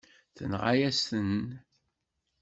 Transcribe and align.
Tenɣa-yasent-ten. 0.37 1.39